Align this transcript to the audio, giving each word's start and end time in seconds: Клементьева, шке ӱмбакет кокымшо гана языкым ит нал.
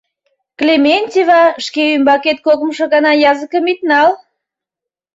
Клементьева, 0.59 1.43
шке 1.65 1.83
ӱмбакет 1.95 2.37
кокымшо 2.45 2.85
гана 2.93 3.11
языкым 3.31 3.63
ит 3.71 3.79
нал. 3.89 4.09